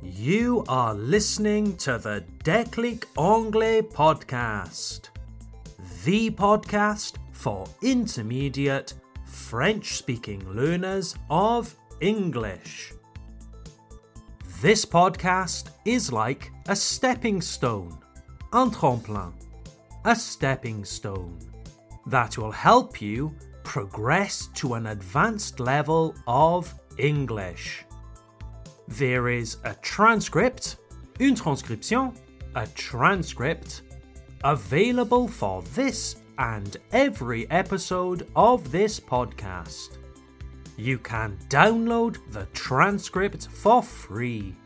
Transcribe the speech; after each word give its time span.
You 0.00 0.64
are 0.68 0.94
listening 0.94 1.76
to 1.78 1.98
the 1.98 2.24
Déclic 2.44 3.06
Anglais 3.18 3.82
podcast, 3.82 5.08
the 6.04 6.30
podcast 6.30 7.16
for 7.32 7.66
intermediate 7.82 8.94
French 9.24 9.94
speaking 9.94 10.48
learners 10.54 11.16
of 11.30 11.74
English. 12.00 12.92
This 14.60 14.84
podcast 14.84 15.70
is 15.84 16.12
like 16.12 16.52
a 16.68 16.76
stepping 16.76 17.40
stone, 17.40 17.98
un 18.52 18.70
tremplin, 18.70 19.32
a 20.04 20.14
stepping 20.14 20.84
stone 20.84 21.40
that 22.06 22.38
will 22.38 22.52
help 22.52 23.02
you 23.02 23.34
progress 23.64 24.48
to 24.54 24.74
an 24.74 24.86
advanced 24.86 25.58
level 25.58 26.14
of 26.28 26.72
English. 26.98 27.84
There 28.88 29.28
is 29.28 29.58
a 29.64 29.74
transcript, 29.82 30.76
une 31.20 31.34
transcription, 31.34 32.14
a 32.54 32.66
transcript, 32.68 33.82
available 34.44 35.28
for 35.28 35.60
this 35.74 36.16
and 36.38 36.78
every 36.92 37.50
episode 37.50 38.26
of 38.34 38.72
this 38.72 38.98
podcast. 38.98 39.98
You 40.78 40.96
can 40.98 41.36
download 41.50 42.16
the 42.32 42.46
transcript 42.54 43.48
for 43.48 43.82
free 43.82 44.56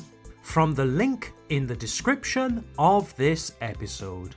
from 0.43 0.74
the 0.74 0.84
link 0.84 1.32
in 1.48 1.66
the 1.66 1.74
description 1.74 2.65
of 2.79 3.12
this 3.16 3.54
episode. 3.60 4.37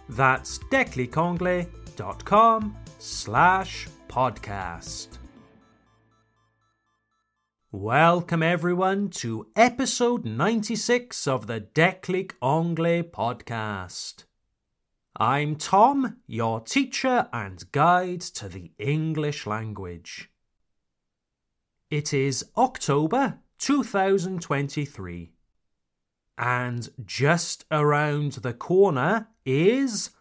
That's 0.10 0.60
declicanglais.com 0.72 2.78
slash 2.98 3.88
podcast. 4.08 5.08
Welcome 7.72 8.42
everyone 8.42 9.10
to 9.10 9.46
episode 9.56 10.26
96 10.26 11.28
of 11.28 11.46
the 11.46 11.60
Anglais 12.42 13.04
podcast. 13.04 14.24
I'm 15.16 15.56
Tom, 15.56 16.18
your 16.26 16.62
teacher 16.62 17.30
and 17.32 17.72
guide 17.72 18.22
to 18.22 18.50
the 18.50 18.72
English 18.80 19.46
language. 19.46 20.32
It 21.92 22.16
is 22.16 22.46
October 22.58 23.42
2023 23.60 25.34
and 26.40 26.90
just 27.06 27.66
around 27.70 28.32
the 28.32 28.54
corner 28.54 29.28
is 29.50 30.12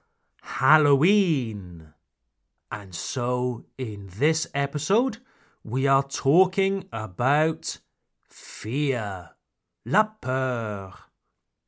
Halloween. 0.40 1.92
And 2.70 2.94
so, 2.94 3.66
in 3.76 4.08
this 4.16 4.46
episode, 4.54 5.18
we 5.62 5.86
are 5.86 6.02
talking 6.02 6.88
about 6.92 7.78
fear. 8.26 9.30
La 9.84 10.04
peur. 10.04 10.92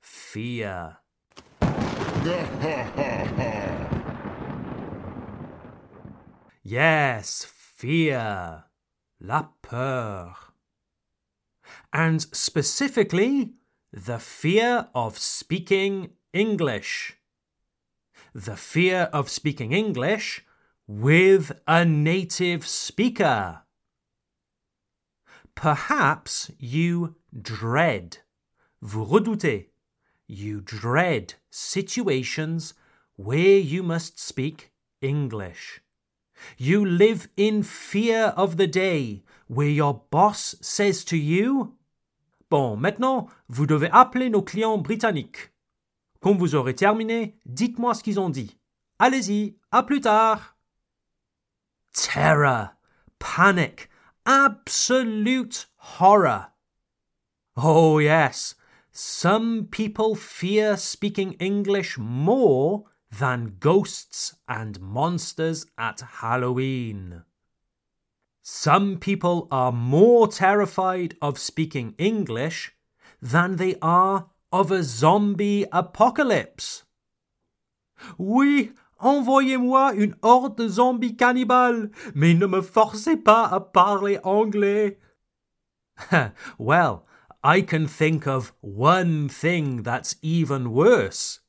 Fear. 0.01 0.97
yes, 6.63 7.45
fear. 7.45 8.65
La 9.21 9.49
peur. 9.63 10.35
And 11.93 12.23
specifically, 12.23 13.53
the 13.93 14.19
fear 14.19 14.89
of 14.95 15.19
speaking 15.19 16.11
English. 16.33 17.20
The 18.35 18.57
fear 18.57 19.11
of 19.13 19.29
speaking 19.29 19.73
English 19.73 20.45
with 20.87 21.51
a 21.67 21.85
native 21.85 22.67
speaker. 22.67 23.63
Perhaps 25.57 26.51
you 26.59 27.17
dread, 27.37 28.19
vous 28.81 29.05
redoutez, 29.05 29.67
you 30.29 30.61
dread 30.61 31.35
situations 31.51 32.75
where 33.17 33.59
you 33.59 33.83
must 33.83 34.19
speak 34.21 34.71
English. 35.03 35.81
You 36.57 36.87
live 36.87 37.29
in 37.37 37.65
fear 37.65 38.33
of 38.37 38.57
the 38.57 38.69
day 38.69 39.25
where 39.49 39.69
your 39.69 40.05
boss 40.11 40.55
says 40.61 41.05
to 41.07 41.17
you, 41.17 41.75
Bon, 42.49 42.77
maintenant, 42.77 43.29
vous 43.49 43.67
devez 43.67 43.91
appeler 43.93 44.31
nos 44.31 44.43
clients 44.43 44.79
britanniques. 44.79 45.50
Quand 46.21 46.35
vous 46.35 46.55
aurez 46.55 46.75
terminé, 46.75 47.39
dites-moi 47.47 47.95
ce 47.95 48.03
qu'ils 48.03 48.21
ont 48.21 48.31
dit. 48.31 48.59
Allez-y, 48.99 49.57
à 49.73 49.83
plus 49.83 50.03
tard. 50.03 50.57
Terror, 51.93 52.69
panic, 53.19 53.89
absolute 54.27 55.69
horror. 55.99 56.51
Oh, 57.57 57.99
yes, 57.99 58.55
some 58.93 59.67
people 59.71 60.15
fear 60.15 60.77
speaking 60.77 61.35
English 61.41 61.99
more 61.99 62.85
than 63.19 63.57
ghosts 63.59 64.37
and 64.47 64.81
monsters 64.81 65.67
at 65.77 66.01
Halloween. 66.21 67.25
Some 68.43 68.99
people 68.99 69.49
are 69.51 69.73
more 69.73 70.29
terrified 70.29 71.17
of 71.21 71.39
speaking 71.39 71.95
English 71.99 72.73
than 73.21 73.57
they 73.57 73.77
are 73.83 74.30
of 74.53 74.71
a 74.71 74.83
zombie 74.83 75.67
apocalypse. 75.73 76.85
Oui, 78.19 78.73
envoyez-moi 78.99 79.95
une 79.95 80.15
horde 80.23 80.57
de 80.57 80.69
zombies 80.69 81.17
cannibales, 81.17 81.91
mais 82.15 82.35
ne 82.35 82.47
me 82.47 82.61
forcez 82.61 83.17
pas 83.17 83.47
à 83.47 83.61
parler 83.61 84.19
anglais. 84.25 84.99
well, 86.59 87.07
I 87.43 87.63
can 87.63 87.87
think 87.87 88.27
of 88.27 88.53
one 88.61 89.29
thing 89.29 89.83
that's 89.83 90.17
even 90.23 90.73
worse. 90.73 91.41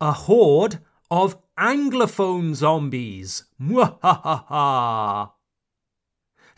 A 0.00 0.12
horde 0.12 0.80
of 1.10 1.36
Anglophone 1.58 2.54
zombies. 2.54 3.44
Mwahaha! 3.60 5.32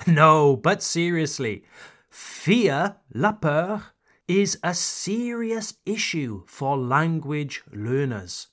No, 0.06 0.56
but 0.56 0.82
seriously, 0.82 1.64
fear, 2.10 2.96
la 3.14 3.32
peur, 3.32 3.94
is 4.28 4.58
a 4.62 4.74
serious 4.74 5.74
issue 5.84 6.44
for 6.46 6.76
language 6.76 7.62
learners. 7.72 8.48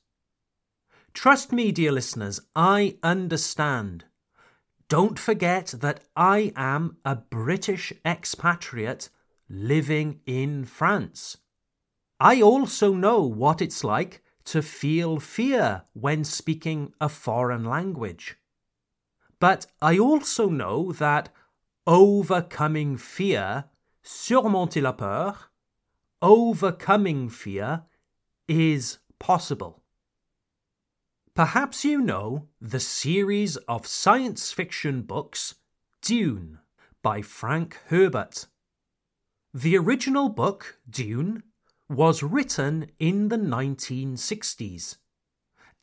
Trust 1.13 1.51
me, 1.51 1.71
dear 1.71 1.91
listeners, 1.91 2.39
I 2.55 2.97
understand. 3.03 4.05
Don't 4.87 5.19
forget 5.19 5.67
that 5.79 6.01
I 6.15 6.51
am 6.55 6.97
a 7.05 7.15
British 7.15 7.93
expatriate 8.05 9.09
living 9.49 10.21
in 10.25 10.65
France. 10.65 11.37
I 12.19 12.41
also 12.41 12.93
know 12.93 13.21
what 13.21 13.61
it's 13.61 13.83
like 13.83 14.23
to 14.45 14.61
feel 14.61 15.19
fear 15.19 15.83
when 15.93 16.23
speaking 16.23 16.93
a 16.99 17.09
foreign 17.09 17.63
language. 17.63 18.37
But 19.39 19.67
I 19.81 19.97
also 19.97 20.49
know 20.49 20.91
that 20.93 21.29
overcoming 21.85 22.97
fear, 22.97 23.65
surmonter 24.03 24.81
la 24.81 24.91
peur, 24.91 25.35
overcoming 26.21 27.29
fear 27.29 27.83
is 28.47 28.99
possible. 29.19 29.81
Perhaps 31.33 31.85
you 31.85 32.01
know 32.01 32.47
the 32.59 32.79
series 32.79 33.55
of 33.67 33.87
science 33.87 34.51
fiction 34.51 35.01
books 35.03 35.55
Dune 36.01 36.59
by 37.01 37.21
Frank 37.21 37.79
Herbert. 37.87 38.47
The 39.53 39.77
original 39.77 40.29
book, 40.29 40.77
Dune, 40.89 41.43
was 41.87 42.21
written 42.21 42.91
in 42.99 43.29
the 43.29 43.37
1960s, 43.37 44.97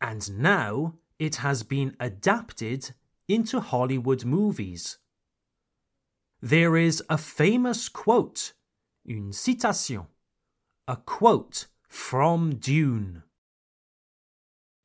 and 0.01 0.39
now 0.39 0.95
it 1.19 1.37
has 1.37 1.63
been 1.63 1.97
adapted 1.99 2.95
into 3.29 3.61
Hollywood 3.61 4.25
movies. 4.25 4.99
There 6.41 6.77
is 6.77 7.03
a 7.09 7.19
famous 7.19 7.89
quote, 7.89 8.53
une 9.09 9.33
citation, 9.33 10.07
a 10.89 10.97
quote 10.97 11.67
from 11.89 12.57
Dune. 12.57 13.23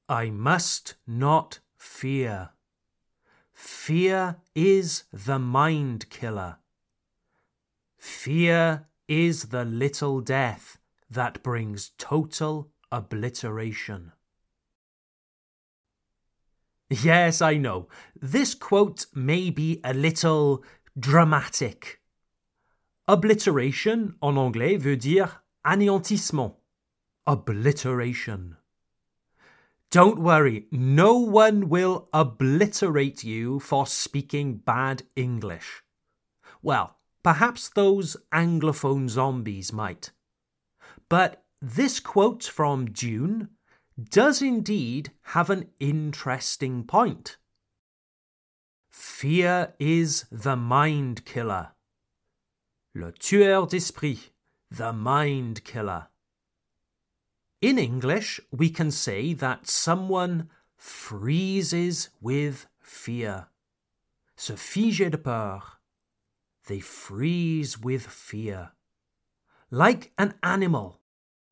I 0.10 0.30
must 0.30 0.96
not 1.06 1.60
fear. 1.78 2.50
Fear 3.54 4.38
is 4.56 5.04
the 5.14 5.38
mind 5.38 6.10
killer. 6.10 6.58
Fear 7.98 8.88
is 9.08 9.50
the 9.50 9.64
little 9.64 10.22
death 10.22 10.80
that 11.10 11.44
brings 11.44 11.92
total 11.98 12.72
obliteration. 12.92 14.12
Yes, 16.90 17.42
I 17.42 17.58
know. 17.58 17.88
This 18.20 18.56
quote 18.56 19.06
may 19.14 19.50
be 19.50 19.80
a 19.84 19.94
little 19.94 20.64
dramatic. 21.00 22.02
Obliteration 23.08 24.16
en 24.22 24.38
anglais 24.38 24.78
veut 24.78 25.00
dire 25.00 25.41
anéantissement. 25.66 26.56
Obliteration. 27.28 28.58
Don't 29.92 30.20
worry, 30.20 30.68
no 30.72 31.18
one 31.18 31.68
will 31.68 32.08
obliterate 32.14 33.24
you 33.24 33.60
for 33.60 33.86
speaking 33.86 34.56
bad 34.56 35.04
English. 35.16 35.84
Well, 36.62 36.98
perhaps 37.24 37.70
those 37.70 38.16
Anglophone 38.34 39.10
zombies 39.10 39.74
might. 39.74 40.12
But 41.10 41.44
this 41.62 42.00
quote 42.00 42.44
from 42.44 42.86
Dune 42.86 43.50
does 44.02 44.42
indeed 44.42 45.12
have 45.24 45.50
an 45.50 45.70
interesting 45.80 46.86
point. 46.86 47.38
Fear 48.90 49.74
is 49.78 50.26
the 50.32 50.56
mind 50.56 51.26
killer. 51.26 51.72
Le 52.96 53.12
tueur 53.12 53.68
d'esprit, 53.68 54.31
the 54.72 54.94
mind 54.94 55.66
killer. 55.66 56.08
In 57.62 57.78
English, 57.78 58.40
we 58.52 58.70
can 58.70 58.90
say 58.90 59.34
that 59.34 59.68
someone 59.68 60.50
freezes 60.78 62.10
with 62.22 62.68
fear. 62.80 63.48
Se 64.36 64.54
figer 64.54 65.12
de 65.12 65.18
peur. 65.18 65.62
They 66.68 66.80
freeze 66.80 67.78
with 67.78 68.08
fear. 68.08 68.72
Like 69.70 70.14
an 70.18 70.36
animal, 70.42 71.02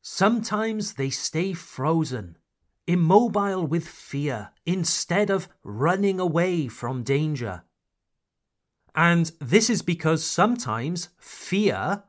sometimes 0.00 0.94
they 0.94 1.10
stay 1.10 1.52
frozen, 1.52 2.38
immobile 2.86 3.66
with 3.66 3.86
fear, 3.86 4.50
instead 4.64 5.30
of 5.30 5.48
running 5.62 6.18
away 6.18 6.68
from 6.68 7.02
danger. 7.02 7.62
And 8.94 9.30
this 9.40 9.70
is 9.70 9.82
because 9.82 10.24
sometimes 10.24 11.10
fear 11.18 12.02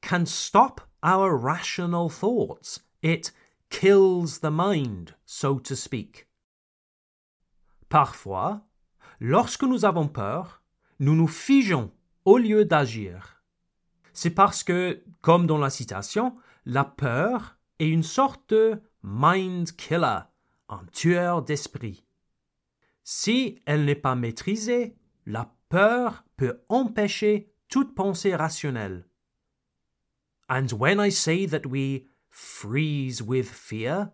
can 0.00 0.26
stop 0.26 0.80
our 1.02 1.36
rational 1.36 2.08
thoughts. 2.08 2.80
It 3.02 3.32
kills 3.70 4.40
the 4.40 4.50
mind, 4.50 5.14
so 5.24 5.58
to 5.58 5.74
speak. 5.74 6.28
Parfois, 7.88 8.66
lorsque 9.20 9.64
nous 9.64 9.84
avons 9.84 10.08
peur, 10.08 10.62
nous 10.98 11.14
nous 11.14 11.28
figeons 11.28 11.90
au 12.24 12.38
lieu 12.38 12.64
d'agir. 12.64 13.42
C'est 14.12 14.30
parce 14.30 14.64
que, 14.64 15.02
comme 15.20 15.46
dans 15.46 15.58
la 15.58 15.70
citation, 15.70 16.36
la 16.66 16.84
peur 16.84 17.56
est 17.78 17.88
une 17.88 18.02
sorte 18.02 18.50
de 18.50 18.82
mind 19.02 19.70
killer, 19.76 20.20
un 20.68 20.84
tueur 20.92 21.42
d'esprit. 21.42 22.04
Si 23.04 23.62
elle 23.64 23.84
n'est 23.84 23.94
pas 23.94 24.14
maîtrisée, 24.14 24.96
la 25.24 25.54
peur 25.68 26.24
peut 26.36 26.60
empêcher 26.68 27.52
toute 27.68 27.94
pensée 27.94 28.34
rationnelle. 28.34 29.06
And 30.48 30.72
when 30.72 30.98
I 30.98 31.10
say 31.10 31.46
that 31.46 31.66
we 31.66 32.06
freeze 32.30 33.22
with 33.22 33.50
fear, 33.50 34.12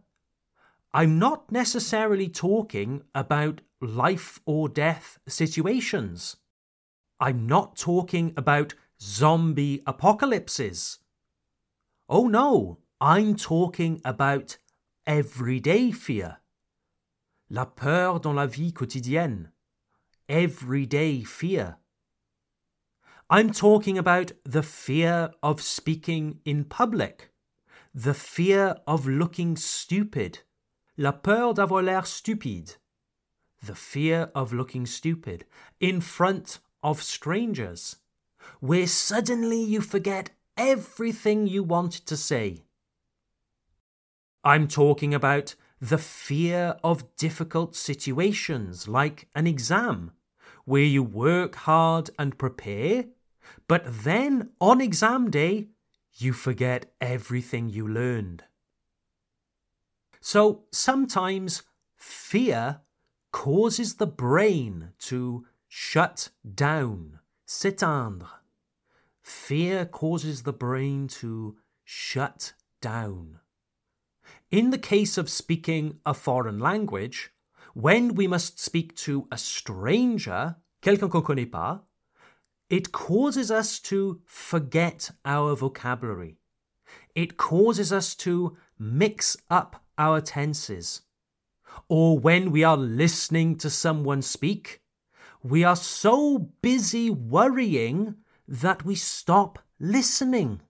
I'm 0.93 1.19
not 1.19 1.51
necessarily 1.51 2.29
talking 2.29 3.03
about 3.15 3.61
life 3.81 4.41
or 4.47 4.69
death 4.69 5.19
situations. 5.29 6.37
I'm 7.21 7.47
not 7.47 7.77
talking 7.77 8.33
about 8.37 8.75
zombie 9.01 9.83
apocalypses. 9.87 10.99
Oh 12.09 12.27
no, 12.29 12.79
I'm 13.01 13.37
talking 13.37 14.01
about 14.05 14.59
everyday 15.07 15.91
fear. 15.91 16.39
La 17.51 17.65
peur 17.65 18.19
dans 18.21 18.35
la 18.35 18.47
vie 18.47 18.73
quotidienne. 18.73 19.51
Everyday 20.29 21.23
fear. 21.23 21.77
I'm 23.31 23.53
talking 23.53 23.97
about 23.97 24.33
the 24.45 24.63
fear 24.63 25.31
of 25.43 25.63
speaking 25.63 26.41
in 26.45 26.65
public 26.65 27.31
the 27.95 28.13
fear 28.13 28.75
of 28.89 29.07
looking 29.07 29.57
stupid, 29.57 30.41
la 30.97 31.13
peur 31.13 31.55
d'avoir 31.55 31.81
l'air 31.81 32.05
stupide, 32.05 32.75
the 33.63 33.75
fear 33.77 34.31
of 34.35 34.53
looking 34.53 34.85
stupid 34.85 35.45
in 35.79 36.01
front 36.01 36.59
of 36.83 37.01
strangers, 37.01 37.97
where 38.59 38.89
suddenly 38.89 39.63
you 39.63 39.81
forget 39.81 40.31
everything 40.57 41.47
you 41.47 41.63
want 41.63 41.93
to 41.93 42.17
say. 42.17 42.65
I'm 44.43 44.67
talking 44.67 45.15
about 45.15 45.55
the 45.81 45.99
fear 45.99 46.77
of 46.83 47.17
difficult 47.17 47.77
situations 47.77 48.89
like 48.89 49.29
an 49.37 49.47
exam, 49.47 50.13
where 50.65 50.83
you 50.83 51.03
work 51.03 51.55
hard 51.55 52.11
and 52.19 52.39
prepare, 52.39 53.07
but 53.69 53.83
then 53.87 54.51
on 54.61 54.81
exam 54.81 55.31
day 55.31 55.69
you 56.15 56.33
forget 56.33 56.93
everything 57.01 57.69
you 57.69 57.87
learned. 57.87 58.45
So 60.21 60.65
sometimes 60.73 61.63
fear 61.97 62.81
causes 63.31 63.97
the 63.97 64.07
brain 64.07 64.93
to 65.01 65.45
shut 65.69 66.31
down, 66.55 67.19
s'éteindre. 67.47 68.29
Fear 69.21 69.87
causes 69.87 70.45
the 70.45 70.53
brain 70.53 71.09
to 71.09 71.57
shut 71.85 72.53
down. 72.81 73.41
In 74.51 74.71
the 74.71 74.79
case 74.79 75.19
of 75.19 75.29
speaking 75.29 75.99
a 76.07 76.15
foreign 76.15 76.59
language, 76.59 77.34
when 77.75 78.15
we 78.15 78.27
must 78.27 78.59
speak 78.59 78.95
to 78.97 79.27
a 79.31 79.37
stranger, 79.37 80.57
quelqu'un 80.81 81.09
qu'on 81.11 81.23
connaît 81.23 81.51
pas, 81.51 81.83
it 82.71 82.93
causes 82.93 83.51
us 83.51 83.79
to 83.81 84.21
forget 84.25 85.11
our 85.25 85.55
vocabulary. 85.55 86.39
It 87.15 87.37
causes 87.37 87.93
us 87.93 88.15
to 88.17 88.57
mix 88.79 89.37
up 89.51 89.83
our 89.99 90.21
tenses. 90.21 91.03
Or 91.89 92.19
when 92.19 92.51
we 92.51 92.65
are 92.65 92.77
listening 92.77 93.57
to 93.59 93.69
someone 93.69 94.23
speak, 94.23 94.81
we 95.43 95.65
are 95.65 95.77
so 95.77 96.51
busy 96.63 97.11
worrying 97.11 98.15
that 98.49 98.85
we 98.85 98.95
stop 98.95 99.59
listening. 99.79 100.61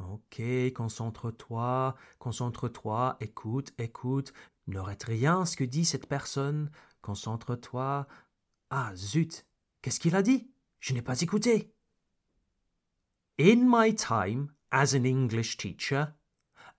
Ok, 0.00 0.72
concentre-toi, 0.74 1.94
concentre-toi, 2.18 3.16
écoute, 3.20 3.72
écoute. 3.78 4.32
N'arrête 4.68 5.04
rien 5.04 5.46
ce 5.46 5.56
que 5.56 5.64
dit 5.64 5.86
cette 5.86 6.06
personne. 6.06 6.70
Concentre-toi. 7.00 8.06
Ah, 8.70 8.92
zut, 8.94 9.46
qu'est-ce 9.80 9.98
qu'il 9.98 10.14
a 10.14 10.22
dit? 10.22 10.50
Je 10.78 10.92
n'ai 10.92 11.00
pas 11.00 11.22
écouté. 11.22 11.72
In 13.38 13.66
my 13.66 13.94
time 13.94 14.52
as 14.70 14.94
an 14.94 15.04
English 15.04 15.56
teacher, 15.56 16.14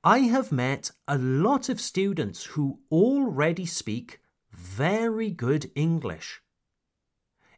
I 0.04 0.20
have 0.30 0.52
met 0.52 0.92
a 1.08 1.18
lot 1.18 1.68
of 1.68 1.82
students 1.82 2.56
who 2.56 2.80
already 2.92 3.66
speak 3.66 4.22
very 4.52 5.32
good 5.32 5.72
English. 5.76 6.44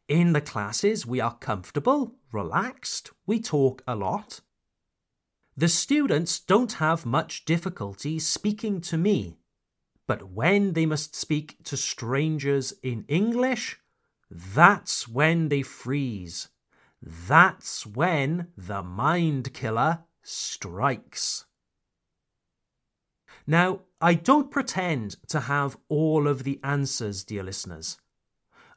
In 0.08 0.32
the 0.32 0.42
classes, 0.42 1.06
we 1.06 1.20
are 1.20 1.38
comfortable, 1.40 2.16
relaxed, 2.32 3.12
we 3.28 3.42
talk 3.42 3.84
a 3.86 3.96
lot. 3.96 4.40
The 5.58 5.68
students 5.68 6.40
don't 6.40 6.74
have 6.74 7.06
much 7.06 7.44
difficulty 7.44 8.18
speaking 8.18 8.80
to 8.82 8.98
me, 8.98 9.38
but 10.12 10.24
when 10.24 10.74
they 10.74 10.86
must 10.86 11.16
speak 11.16 11.56
to 11.64 11.78
strangers 11.78 12.74
in 12.84 13.06
English, 13.08 13.80
that's 14.30 15.08
when 15.08 15.48
they 15.48 15.62
freeze. 15.62 16.50
That's 17.02 17.86
when 17.86 18.50
the 18.58 18.84
mind 18.84 19.54
killer 19.54 20.00
strikes. 20.22 21.46
Now, 23.48 23.84
I 24.02 24.16
don't 24.16 24.52
pretend 24.52 25.16
to 25.30 25.40
have 25.40 25.78
all 25.88 26.28
of 26.28 26.44
the 26.44 26.60
answers, 26.62 27.24
dear 27.24 27.44
listeners. 27.44 27.98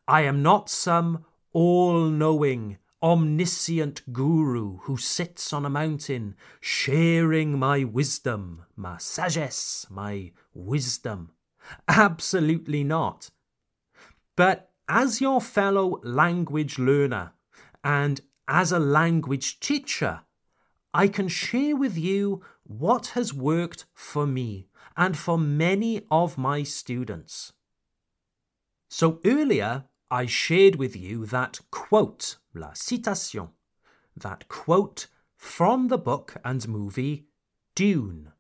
I 0.06 0.20
am 0.20 0.40
not 0.40 0.70
some 0.70 1.24
all 1.52 2.04
knowing, 2.04 2.78
omniscient 3.04 4.00
guru 4.14 4.78
who 4.84 4.96
sits 4.96 5.52
on 5.52 5.66
a 5.66 5.70
mountain 5.70 6.34
sharing 6.58 7.58
my 7.58 7.84
wisdom, 7.84 8.64
my 8.76 8.96
sagesse, 8.96 9.86
my 9.90 10.32
wisdom. 10.54 11.30
Absolutely 11.86 12.82
not. 12.82 13.30
But 14.36 14.70
as 14.88 15.20
your 15.20 15.42
fellow 15.42 16.00
language 16.02 16.78
learner 16.78 17.34
and 17.84 18.22
as 18.48 18.72
a 18.72 18.78
language 18.78 19.60
teacher, 19.60 20.22
I 20.94 21.08
can 21.08 21.28
share 21.28 21.76
with 21.76 21.98
you 21.98 22.42
what 22.62 23.08
has 23.08 23.34
worked 23.34 23.84
for 23.92 24.26
me 24.26 24.68
and 24.96 25.14
for 25.14 25.36
many 25.36 26.06
of 26.10 26.38
my 26.38 26.62
students. 26.62 27.52
So 28.88 29.20
earlier, 29.26 29.84
I 30.10 30.26
shared 30.26 30.76
with 30.76 30.96
you 30.96 31.26
that 31.26 31.60
quote, 31.70 32.36
la 32.52 32.72
citation, 32.74 33.50
that 34.16 34.48
quote 34.48 35.08
from 35.36 35.88
the 35.88 35.98
book 35.98 36.36
and 36.44 36.66
movie 36.68 37.26
Dune. 37.74 38.32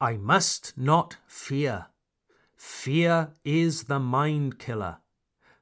I 0.00 0.16
must 0.16 0.76
not 0.76 1.16
fear. 1.26 1.86
Fear 2.56 3.32
is 3.44 3.84
the 3.84 3.98
mind 3.98 4.58
killer. 4.58 4.98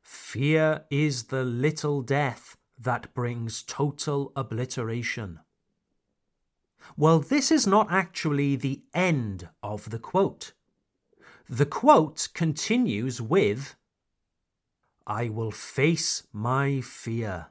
Fear 0.00 0.84
is 0.90 1.24
the 1.24 1.44
little 1.44 2.02
death 2.02 2.56
that 2.78 3.14
brings 3.14 3.62
total 3.62 4.32
obliteration. 4.34 5.40
Well, 6.96 7.20
this 7.20 7.52
is 7.52 7.66
not 7.66 7.92
actually 7.92 8.56
the 8.56 8.82
end 8.92 9.48
of 9.62 9.90
the 9.90 9.98
quote. 9.98 10.52
The 11.48 11.66
quote 11.66 12.28
continues 12.34 13.20
with 13.20 13.76
I 15.06 15.28
will 15.28 15.50
face 15.50 16.24
my 16.32 16.80
fear. 16.80 17.48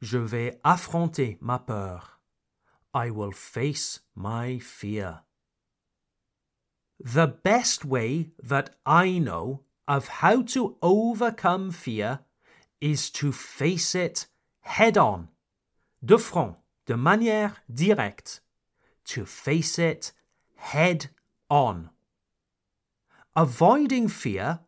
Je 0.00 0.18
vais 0.18 0.58
affronter 0.64 1.38
ma 1.40 1.58
peur. 1.58 2.02
I 2.92 3.10
will 3.10 3.32
face 3.32 4.00
my 4.14 4.58
fear. 4.58 5.20
The 6.98 7.26
best 7.26 7.84
way 7.84 8.30
that 8.42 8.70
I 8.84 9.18
know 9.18 9.62
of 9.86 10.08
how 10.08 10.42
to 10.42 10.76
overcome 10.82 11.70
fear 11.70 12.20
is 12.80 13.10
to 13.10 13.32
face 13.32 13.94
it 13.94 14.26
head 14.60 14.98
on, 14.98 15.28
de 16.04 16.18
front, 16.18 16.56
de 16.86 16.94
manière 16.94 17.56
directe, 17.72 18.40
to 19.04 19.24
face 19.24 19.78
it 19.78 20.12
head 20.56 21.08
on. 21.48 21.90
Avoiding 23.34 24.08
fear, 24.08 24.60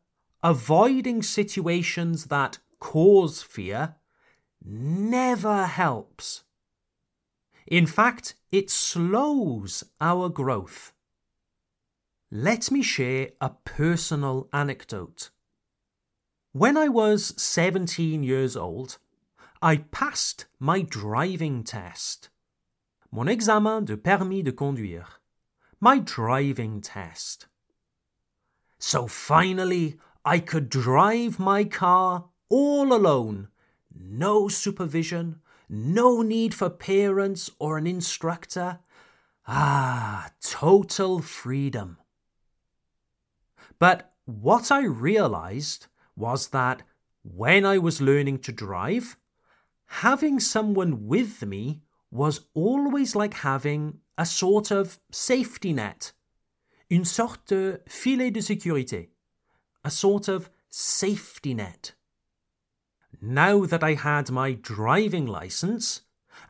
avoiding 0.43 1.23
situations 1.23 2.27
that 2.27 2.59
cause 2.79 3.43
fear, 3.43 3.97
never 4.65 5.67
helps. 5.67 6.45
In 7.67 7.87
fact, 7.87 8.35
it 8.51 8.71
slows 8.71 9.85
our 10.01 10.29
growth. 10.29 10.93
Let 12.31 12.71
me 12.71 12.83
share 12.83 13.31
a 13.41 13.51
personal 13.65 14.49
anecdote. 14.53 15.31
When 16.53 16.77
I 16.77 16.89
was 16.89 17.35
17 17.41 18.23
years 18.23 18.57
old, 18.57 18.99
I 19.63 19.77
passed 19.77 20.47
my 20.59 20.83
driving 20.83 21.63
test. 21.63 22.31
Mon 23.11 23.29
examen 23.29 23.85
de 23.85 23.97
permis 23.97 24.43
de 24.43 24.53
conduire. 24.53 25.21
My 25.81 25.99
driving 25.99 26.81
test. 26.81 27.47
So 28.79 29.07
finally, 29.07 29.99
I 30.25 30.39
could 30.39 30.69
drive 30.69 31.39
my 31.39 31.65
car 31.65 32.27
all 32.49 32.93
alone 32.93 33.49
no 34.13 34.49
supervision, 34.49 35.41
no 35.69 36.23
need 36.23 36.55
for 36.55 36.69
parents 36.69 37.51
or 37.59 37.79
an 37.79 37.87
instructor. 37.87 38.79
Ah, 39.47 40.31
total 40.41 41.21
freedom. 41.21 41.99
But 43.79 44.13
what 44.27 44.71
I 44.71 44.85
realized 44.85 45.87
was 46.15 46.49
that 46.49 46.83
when 47.23 47.65
I 47.65 47.79
was 47.79 48.01
learning 48.01 48.41
to 48.41 48.53
drive, 48.53 49.17
having 49.87 50.39
someone 50.39 51.07
with 51.07 51.43
me 51.45 51.83
was 52.11 52.43
always 52.55 53.17
like 53.17 53.35
having 53.35 53.99
a 54.19 54.27
sort 54.27 54.71
of 54.71 55.01
safety 55.11 55.73
net, 55.73 56.13
une 56.91 57.05
sorte 57.05 57.47
de 57.49 57.81
filet 57.89 58.31
de 58.31 58.41
sécurité, 58.41 59.09
a 59.85 59.91
sort 59.91 60.29
of 60.29 60.51
safety 60.71 61.55
net 61.55 61.93
now 63.23 63.65
that 63.67 63.85
I 63.85 63.95
had 63.95 64.31
my 64.33 64.53
driving 64.53 65.27
license 65.27 66.03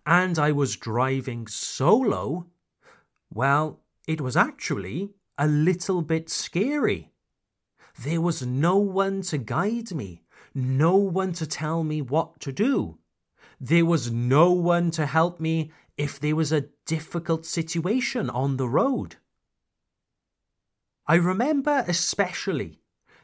and 0.07 0.39
I 0.39 0.53
was 0.53 0.77
driving 0.77 1.47
solo, 1.47 2.47
well, 3.33 3.81
it 4.09 4.23
was 4.23 4.37
actually 4.37 5.11
a 5.37 5.47
little 5.47 6.01
bit 6.01 6.31
scary. 6.31 7.13
There 8.01 8.23
was 8.23 8.47
no 8.47 8.79
one 8.79 9.21
to 9.23 9.39
guide 9.39 9.93
me, 9.93 10.23
no 10.55 10.97
one 10.97 11.33
to 11.35 11.47
tell 11.47 11.85
me 11.85 12.01
what 12.01 12.41
to 12.41 12.53
do. 12.53 12.99
There 13.61 13.85
was 13.85 14.11
no 14.11 14.51
one 14.53 14.91
to 14.93 15.05
help 15.05 15.41
me 15.41 15.73
if 15.99 16.19
there 16.19 16.35
was 16.35 16.53
a 16.53 16.69
difficult 16.87 17.45
situation 17.45 18.31
on 18.31 18.57
the 18.57 18.69
road. 18.69 19.17
I 21.07 21.17
remember 21.17 21.85
especially 21.87 22.81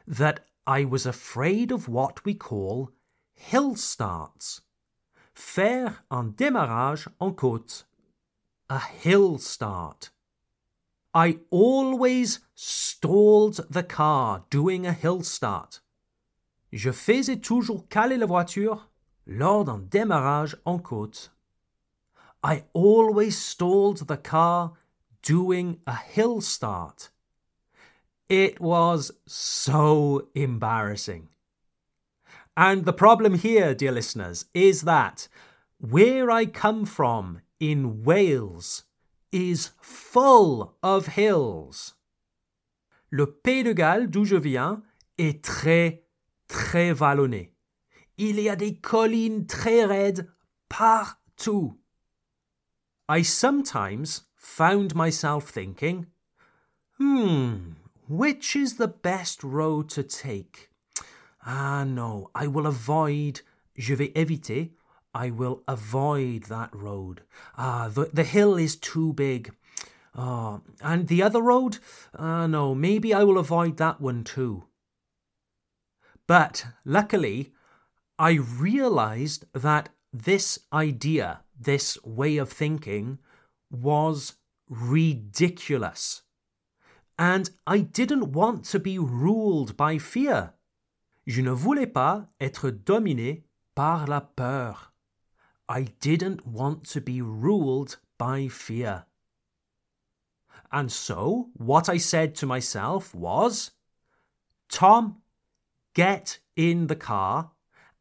that 0.09 0.39
I 0.65 0.83
was 0.83 1.05
afraid 1.05 1.71
of 1.71 1.87
what 1.87 2.25
we 2.25 2.33
call 2.33 2.91
hill 3.35 3.75
starts. 3.75 4.61
Faire 5.33 6.03
un 6.11 6.33
démarrage 6.35 7.07
en 7.21 7.31
côte. 7.31 7.83
A 8.69 8.79
hill 8.79 9.37
start. 9.37 10.09
I 11.13 11.39
always 11.49 12.39
stalled 12.55 13.61
the 13.69 13.83
car 13.83 14.43
doing 14.49 14.85
a 14.85 14.93
hill 14.93 15.23
start. 15.23 15.81
Je 16.71 16.91
faisais 16.91 17.41
toujours 17.41 17.87
caler 17.89 18.17
la 18.17 18.25
voiture 18.25 18.89
lors 19.25 19.65
d'un 19.65 19.79
démarrage 19.79 20.55
en 20.65 20.79
côte. 20.79 21.29
I 22.43 22.63
always 22.73 23.37
stalled 23.37 24.07
the 24.07 24.17
car 24.17 24.73
doing 25.23 25.79
a 25.87 25.95
hill 25.95 26.41
start. 26.41 27.11
It 28.29 28.61
was 28.61 29.11
so 29.25 30.27
embarrassing. 30.35 31.29
And 32.55 32.85
the 32.85 32.93
problem 32.93 33.33
here, 33.33 33.73
dear 33.73 33.91
listeners, 33.91 34.45
is 34.53 34.83
that 34.83 35.27
where 35.79 36.29
I 36.29 36.45
come 36.45 36.85
from 36.85 37.41
in 37.59 38.03
Wales 38.03 38.83
is 39.31 39.71
full 39.81 40.75
of 40.83 41.07
hills. 41.07 41.95
Le 43.11 43.25
Pays 43.25 43.63
de 43.63 43.73
Galles, 43.73 44.07
d'où 44.07 44.25
je 44.25 44.35
viens, 44.35 44.83
est 45.17 45.41
très, 45.41 46.03
très 46.47 46.93
vallonné. 46.93 47.49
Il 48.17 48.39
y 48.39 48.49
a 48.49 48.55
des 48.55 48.75
collines 48.75 49.47
très 49.47 49.85
raides 49.85 50.27
partout. 50.69 51.77
I 53.07 53.23
sometimes 53.23 54.25
found 54.35 54.93
myself 54.93 55.49
thinking, 55.49 56.05
hmm, 56.99 57.73
which 58.09 58.55
is 58.55 58.75
the 58.77 58.87
best 58.87 59.43
road 59.43 59.87
to 59.87 60.01
take? 60.01 60.71
Ah, 61.45 61.85
no, 61.87 62.31
I 62.33 62.47
will 62.47 62.65
avoid, 62.65 63.41
je 63.77 63.95
vais 63.95 64.11
éviter, 64.15 64.71
I 65.13 65.29
will 65.29 65.61
avoid 65.67 66.43
that 66.45 66.75
road. 66.75 67.21
Ah, 67.55 67.87
the, 67.87 68.09
the 68.11 68.23
hill 68.23 68.55
is 68.55 68.75
too 68.75 69.13
big. 69.13 69.53
Ah, 70.15 70.61
and 70.81 71.07
the 71.07 71.21
other 71.21 71.41
road? 71.41 71.77
Ah, 72.17 72.47
no, 72.47 72.73
maybe 72.73 73.13
I 73.13 73.23
will 73.23 73.37
avoid 73.37 73.77
that 73.77 74.01
one 74.01 74.23
too. 74.23 74.65
But 76.25 76.65
luckily, 76.83 77.53
I 78.17 78.31
realized 78.33 79.45
that 79.53 79.89
this 80.11 80.59
idea, 80.73 81.41
this 81.59 82.03
way 82.03 82.37
of 82.37 82.49
thinking, 82.49 83.19
was 83.69 84.33
ridiculous. 84.67 86.23
And 87.19 87.49
I 87.67 87.79
didn't 87.79 88.31
want 88.31 88.63
to 88.71 88.79
be 88.79 88.97
ruled 88.97 89.75
by 89.75 89.97
fear. 89.97 90.53
Je 91.27 91.41
ne 91.41 91.51
voulais 91.51 91.85
pas 91.85 92.27
être 92.39 92.71
dominé 92.71 93.43
par 93.75 94.07
la 94.07 94.21
peur. 94.21 94.93
I 95.67 95.89
didn't 95.99 96.47
want 96.47 96.85
to 96.91 97.01
be 97.01 97.21
ruled 97.21 97.97
by 98.17 98.47
fear. 98.47 99.05
And 100.71 100.89
so, 100.89 101.49
what 101.57 101.89
I 101.89 101.97
said 101.97 102.35
to 102.35 102.45
myself 102.45 103.13
was, 103.13 103.71
Tom, 104.69 105.21
get 105.93 106.39
in 106.55 106.87
the 106.87 106.95
car 106.95 107.51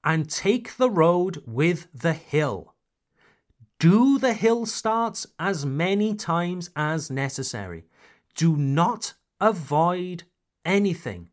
and 0.04 0.30
take 0.30 0.76
the 0.76 0.90
road 0.90 1.42
with 1.44 1.88
the 1.92 2.12
hill. 2.12 2.76
Do 3.80 4.18
the 4.18 4.34
hill 4.34 4.64
starts 4.64 5.26
as 5.40 5.66
many 5.66 6.14
times 6.14 6.70
as 6.76 7.10
necessary. 7.10 7.84
Do 8.38 8.56
not 8.56 9.14
avoid 9.40 10.22
anything. 10.64 11.30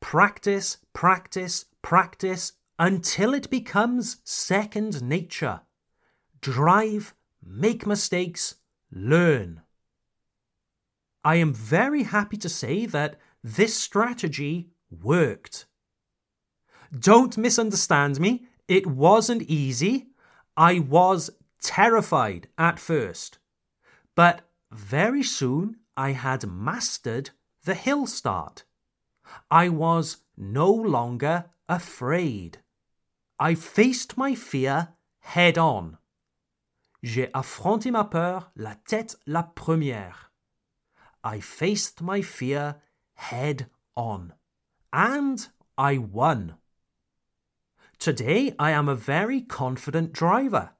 Practice, 0.00 0.76
practice, 0.92 1.64
practice 1.80 2.52
until 2.78 3.32
it 3.32 3.48
becomes 3.48 4.18
second 4.22 5.02
nature. 5.02 5.62
Drive, 6.42 7.14
make 7.42 7.86
mistakes, 7.86 8.56
learn. 8.92 9.62
I 11.24 11.36
am 11.36 11.54
very 11.54 12.02
happy 12.02 12.36
to 12.36 12.50
say 12.50 12.84
that 12.84 13.18
this 13.42 13.74
strategy 13.74 14.68
worked. 14.90 15.64
Don't 16.92 17.38
misunderstand 17.38 18.20
me, 18.20 18.44
it 18.68 18.86
wasn't 18.86 19.40
easy. 19.44 20.08
I 20.54 20.80
was 20.80 21.30
terrified 21.62 22.48
at 22.58 22.78
first. 22.78 23.38
But 24.14 24.42
very 24.70 25.22
soon 25.22 25.78
I 25.96 26.12
had 26.12 26.48
mastered 26.50 27.30
the 27.64 27.74
hill 27.74 28.06
start. 28.06 28.64
I 29.50 29.68
was 29.68 30.18
no 30.36 30.70
longer 30.70 31.46
afraid. 31.68 32.58
I 33.38 33.54
faced 33.54 34.16
my 34.16 34.34
fear 34.34 34.88
head 35.20 35.58
on. 35.58 35.98
J'ai 37.02 37.26
affronté 37.28 37.90
ma 37.92 38.04
peur 38.04 38.50
la 38.56 38.74
tête 38.86 39.16
la 39.26 39.42
première. 39.42 40.30
I 41.22 41.40
faced 41.40 42.00
my 42.02 42.22
fear 42.22 42.76
head 43.14 43.66
on. 43.96 44.32
And 44.92 45.46
I 45.76 45.98
won. 45.98 46.54
Today 47.98 48.54
I 48.58 48.70
am 48.70 48.88
a 48.88 48.94
very 48.94 49.40
confident 49.40 50.12
driver. 50.12 50.70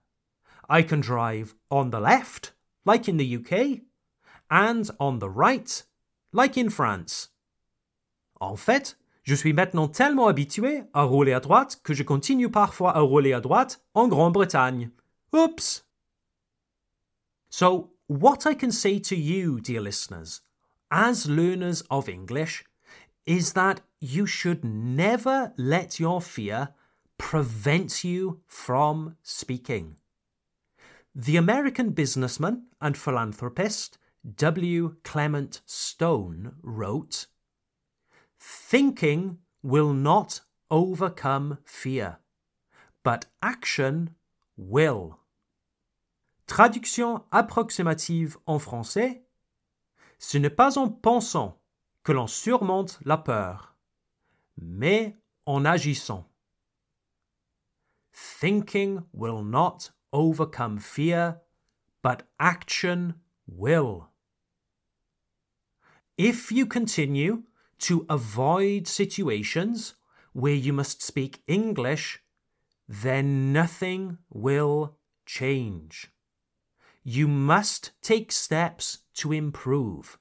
I 0.69 0.83
can 0.83 1.01
drive 1.01 1.55
on 1.71 1.91
the 1.91 2.01
left, 2.01 2.53
like 2.85 3.09
in 3.09 3.17
the 3.17 3.37
UK, 3.37 3.83
and 4.51 4.91
on 4.99 5.19
the 5.19 5.29
right, 5.29 5.85
like 6.33 6.57
in 6.57 6.71
France. 6.71 7.31
En 8.41 8.57
fait, 8.57 8.97
je 9.23 9.35
suis 9.35 9.53
maintenant 9.53 9.89
tellement 9.89 10.29
habitué 10.29 10.85
à 10.93 11.03
rouler 11.03 11.33
à 11.33 11.41
droite 11.41 11.81
que 11.83 11.95
je 11.95 12.03
continue 12.03 12.51
parfois 12.51 12.97
à 12.97 13.01
rouler 13.01 13.33
à 13.33 13.41
droite 13.41 13.83
en 13.95 14.09
Grande-Bretagne. 14.09 14.91
Oops! 15.33 15.85
So, 17.49 17.91
what 18.07 18.45
I 18.45 18.55
can 18.55 18.71
say 18.71 18.99
to 19.01 19.15
you, 19.15 19.61
dear 19.61 19.81
listeners, 19.81 20.43
as 20.91 21.27
learners 21.27 21.83
of 21.91 22.09
English, 22.09 22.65
is 23.27 23.53
that 23.55 23.81
you 24.01 24.27
should 24.27 24.65
never 24.65 25.53
let 25.57 25.99
your 25.99 26.21
fear 26.21 26.75
prevent 27.17 28.05
you 28.05 28.41
from 28.47 29.17
speaking. 29.23 29.97
The 31.15 31.37
American 31.37 31.91
businessman 31.91 32.65
and 32.81 32.97
philanthropist 32.97 33.99
W. 34.25 34.97
Clement 35.03 35.61
Stone 35.67 36.55
wrote 36.63 37.27
Thinking 38.41 39.39
will 39.63 39.93
not 39.93 40.41
overcome 40.71 41.59
fear, 41.65 42.19
but 43.03 43.27
action 43.43 44.15
will. 44.57 45.19
Traduction 46.47 47.23
approximative 47.33 48.39
en 48.47 48.59
français 48.59 49.23
Ce 50.19 50.39
n'est 50.39 50.49
pas 50.49 50.79
en 50.79 50.89
pensant 50.89 51.61
que 52.03 52.13
l'on 52.13 52.27
surmonte 52.27 52.99
la 53.05 53.19
peur, 53.19 53.77
mais 54.57 55.19
en 55.45 55.67
agissant. 55.67 56.27
Thinking 58.13 59.03
will 59.13 59.43
not 59.43 59.91
overcome 60.13 60.79
fear, 60.79 61.43
but 62.03 62.23
action 62.39 63.15
will. 63.47 64.09
If 66.17 66.53
you 66.53 66.67
continue 66.67 67.43
to 67.81 68.07
avoid 68.09 68.87
situations 68.87 69.95
where 70.33 70.55
you 70.55 70.73
must 70.73 71.03
speak 71.03 71.43
English, 71.49 72.21
then 72.89 73.53
nothing 73.53 74.19
will 74.31 74.97
change. 75.27 76.13
You 77.03 77.27
must 77.27 77.91
take 78.01 78.31
steps 78.31 78.99
to 79.15 79.33
improve. 79.33 80.17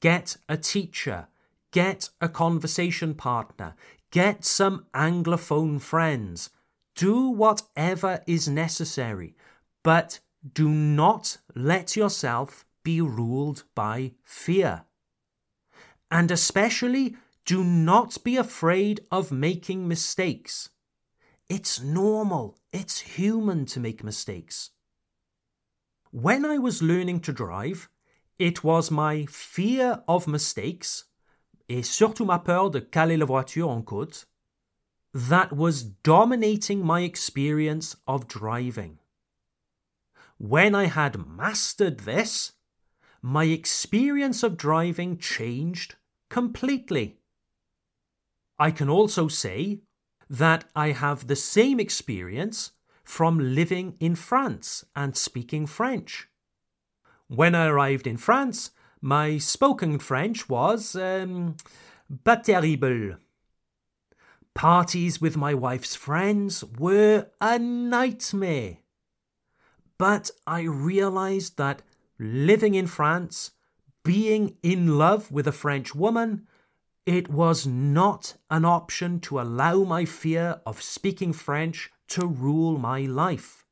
Get 0.00 0.36
a 0.48 0.56
teacher, 0.56 1.26
get 1.72 2.10
a 2.20 2.28
conversation 2.28 3.14
partner, 3.14 3.74
get 4.12 4.44
some 4.44 4.86
Anglophone 4.94 5.80
friends. 5.80 6.50
Do 6.94 7.28
whatever 7.28 8.22
is 8.28 8.48
necessary, 8.48 9.34
but 9.82 10.20
do 10.54 10.68
not 10.68 11.38
let 11.56 11.96
yourself 11.96 12.64
be 12.84 13.00
ruled 13.00 13.64
by 13.74 14.12
fear. 14.22 14.84
And 16.10 16.30
especially, 16.30 17.16
do 17.44 17.64
not 17.64 18.22
be 18.24 18.36
afraid 18.36 19.00
of 19.10 19.32
making 19.32 19.88
mistakes. 19.88 20.70
It's 21.48 21.80
normal, 21.80 22.58
it's 22.72 23.00
human 23.00 23.64
to 23.66 23.80
make 23.80 24.04
mistakes. 24.04 24.70
When 26.10 26.44
I 26.44 26.58
was 26.58 26.82
learning 26.82 27.20
to 27.20 27.32
drive, 27.32 27.88
it 28.38 28.62
was 28.62 28.90
my 28.90 29.26
fear 29.26 30.02
of 30.06 30.28
mistakes, 30.28 31.04
et 31.68 31.84
surtout 31.84 32.26
ma 32.26 32.38
peur 32.38 32.70
de 32.70 32.80
caler 32.80 33.18
la 33.18 33.26
voiture 33.26 33.68
en 33.68 33.82
côte, 33.82 34.24
that 35.12 35.52
was 35.52 35.82
dominating 35.82 36.84
my 36.84 37.00
experience 37.00 37.96
of 38.06 38.28
driving. 38.28 38.98
When 40.38 40.74
I 40.74 40.84
had 40.86 41.26
mastered 41.26 42.00
this, 42.00 42.52
my 43.22 43.44
experience 43.44 44.42
of 44.42 44.56
driving 44.56 45.18
changed 45.18 45.96
completely. 46.28 47.18
I 48.58 48.70
can 48.70 48.88
also 48.88 49.28
say 49.28 49.80
that 50.28 50.64
I 50.74 50.90
have 50.90 51.26
the 51.26 51.36
same 51.36 51.80
experience 51.80 52.72
from 53.04 53.38
living 53.38 53.96
in 54.00 54.14
France 54.14 54.84
and 54.94 55.16
speaking 55.16 55.66
French. 55.66 56.28
When 57.28 57.54
I 57.54 57.66
arrived 57.66 58.06
in 58.06 58.16
France, 58.16 58.70
my 59.00 59.38
spoken 59.38 59.98
French 59.98 60.48
was 60.48 60.94
um, 60.96 61.56
pas 62.24 62.40
terrible. 62.44 63.16
Parties 64.54 65.20
with 65.20 65.36
my 65.36 65.54
wife's 65.54 65.94
friends 65.94 66.64
were 66.78 67.28
a 67.40 67.58
nightmare. 67.58 68.78
But 69.98 70.30
I 70.46 70.62
realized 70.62 71.56
that 71.58 71.82
living 72.18 72.74
in 72.74 72.86
France, 72.86 73.52
being 74.04 74.56
in 74.62 74.98
love 74.98 75.30
with 75.30 75.46
a 75.46 75.52
French 75.52 75.94
woman, 75.94 76.46
it 77.06 77.28
was 77.28 77.66
not 77.66 78.36
an 78.50 78.64
option 78.64 79.20
to 79.20 79.40
allow 79.40 79.84
my 79.84 80.04
fear 80.04 80.60
of 80.66 80.82
speaking 80.82 81.32
French 81.32 81.90
to 82.08 82.26
rule 82.26 82.78
my 82.78 83.00
life. 83.00 83.64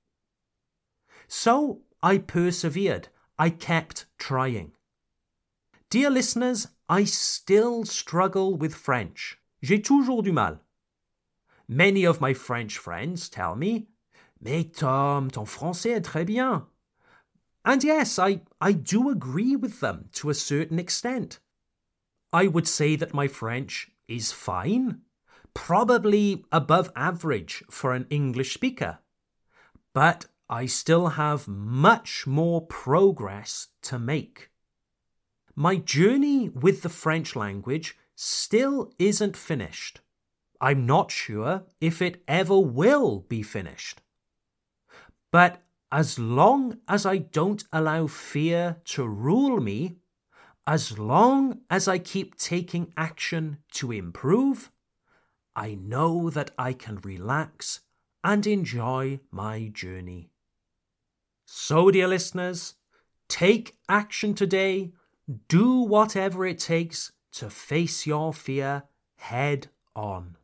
So 1.28 1.82
I 2.02 2.18
persevered. 2.18 3.08
I 3.38 3.50
kept 3.50 4.06
trying. 4.18 4.72
Dear 5.90 6.10
listeners, 6.10 6.68
I 6.88 7.04
still 7.04 7.84
struggle 7.84 8.56
with 8.56 8.74
French. 8.74 9.38
J'ai 9.62 9.78
toujours 9.78 10.22
du 10.22 10.32
mal. 10.32 10.60
Many 11.68 12.04
of 12.04 12.20
my 12.20 12.32
French 12.32 12.78
friends 12.78 13.28
tell 13.28 13.56
me, 13.56 13.88
Mais 14.40 14.64
Tom, 14.64 15.30
ton 15.30 15.44
français 15.44 15.96
est 15.96 16.04
très 16.04 16.24
bien. 16.24 16.66
And 17.66 17.82
yes, 17.82 18.16
I, 18.16 18.42
I 18.60 18.70
do 18.70 19.10
agree 19.10 19.56
with 19.56 19.80
them 19.80 20.08
to 20.12 20.30
a 20.30 20.34
certain 20.34 20.78
extent. 20.78 21.40
I 22.32 22.46
would 22.46 22.68
say 22.68 22.94
that 22.94 23.12
my 23.12 23.26
French 23.26 23.90
is 24.06 24.30
fine, 24.30 25.00
probably 25.52 26.44
above 26.52 26.92
average 26.94 27.64
for 27.68 27.92
an 27.92 28.06
English 28.08 28.54
speaker. 28.54 29.00
But 29.92 30.26
I 30.48 30.66
still 30.66 31.08
have 31.08 31.48
much 31.48 32.24
more 32.24 32.60
progress 32.64 33.66
to 33.82 33.98
make. 33.98 34.50
My 35.56 35.76
journey 35.76 36.48
with 36.48 36.82
the 36.82 36.88
French 36.88 37.34
language 37.34 37.96
still 38.14 38.92
isn't 39.00 39.36
finished. 39.36 40.00
I'm 40.60 40.86
not 40.86 41.10
sure 41.10 41.64
if 41.80 42.00
it 42.00 42.22
ever 42.28 42.60
will 42.60 43.20
be 43.28 43.42
finished. 43.42 44.02
But 45.32 45.62
as 45.90 46.18
long 46.18 46.78
as 46.88 47.06
I 47.06 47.18
don't 47.18 47.64
allow 47.72 48.06
fear 48.06 48.76
to 48.86 49.06
rule 49.06 49.60
me, 49.60 49.96
as 50.66 50.98
long 50.98 51.60
as 51.70 51.86
I 51.86 51.98
keep 51.98 52.36
taking 52.36 52.92
action 52.96 53.58
to 53.74 53.92
improve, 53.92 54.70
I 55.54 55.74
know 55.74 56.28
that 56.30 56.50
I 56.58 56.72
can 56.72 56.96
relax 56.96 57.80
and 58.24 58.46
enjoy 58.46 59.20
my 59.30 59.70
journey. 59.72 60.30
So, 61.44 61.92
dear 61.92 62.08
listeners, 62.08 62.74
take 63.28 63.78
action 63.88 64.34
today. 64.34 64.92
Do 65.48 65.80
whatever 65.80 66.44
it 66.44 66.58
takes 66.58 67.12
to 67.32 67.48
face 67.48 68.06
your 68.06 68.32
fear 68.32 68.84
head 69.16 69.68
on. 69.94 70.36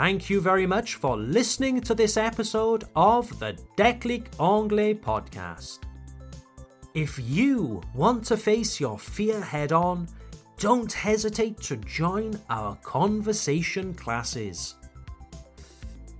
Thank 0.00 0.30
you 0.30 0.40
very 0.40 0.66
much 0.66 0.94
for 0.94 1.14
listening 1.14 1.82
to 1.82 1.94
this 1.94 2.16
episode 2.16 2.84
of 2.96 3.38
the 3.38 3.52
Déclic 3.76 4.28
Anglais 4.40 4.94
podcast. 4.94 5.80
If 6.94 7.18
you 7.18 7.82
want 7.94 8.24
to 8.24 8.38
face 8.38 8.80
your 8.80 8.98
fear 8.98 9.38
head 9.42 9.72
on, 9.72 10.08
don't 10.58 10.90
hesitate 10.90 11.60
to 11.64 11.76
join 11.76 12.40
our 12.48 12.76
conversation 12.76 13.92
classes. 13.92 14.76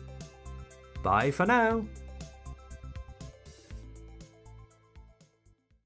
Bye 1.02 1.30
for 1.30 1.46
now. 1.46 1.86